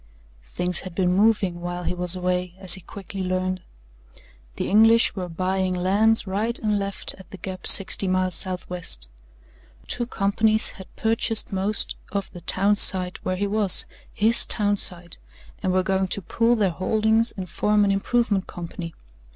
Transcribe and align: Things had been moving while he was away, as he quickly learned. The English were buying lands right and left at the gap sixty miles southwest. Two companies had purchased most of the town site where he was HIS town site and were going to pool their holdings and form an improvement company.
Things 0.45 0.79
had 0.79 0.95
been 0.95 1.13
moving 1.15 1.61
while 1.61 1.83
he 1.83 1.93
was 1.93 2.15
away, 2.15 2.55
as 2.57 2.73
he 2.73 2.81
quickly 2.81 3.21
learned. 3.21 3.61
The 4.55 4.67
English 4.67 5.15
were 5.15 5.29
buying 5.29 5.75
lands 5.75 6.25
right 6.25 6.57
and 6.57 6.79
left 6.79 7.13
at 7.19 7.29
the 7.29 7.37
gap 7.37 7.67
sixty 7.67 8.07
miles 8.07 8.33
southwest. 8.33 9.09
Two 9.85 10.07
companies 10.07 10.71
had 10.71 10.87
purchased 10.95 11.51
most 11.53 11.97
of 12.11 12.31
the 12.31 12.41
town 12.41 12.77
site 12.77 13.23
where 13.23 13.35
he 13.35 13.45
was 13.45 13.85
HIS 14.11 14.43
town 14.47 14.75
site 14.75 15.19
and 15.61 15.71
were 15.71 15.83
going 15.83 16.07
to 16.07 16.21
pool 16.23 16.55
their 16.55 16.71
holdings 16.71 17.31
and 17.37 17.47
form 17.47 17.85
an 17.85 17.91
improvement 17.91 18.47
company. 18.47 18.95